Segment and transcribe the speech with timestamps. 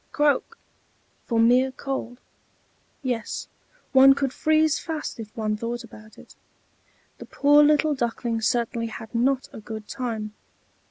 [0.11, 0.57] croak!"
[1.27, 2.17] for mere cold;
[3.03, 3.47] yes,
[3.91, 6.35] one could freeze fast if one thought about it.
[7.19, 10.33] The poor little Duckling certainly had not a good time.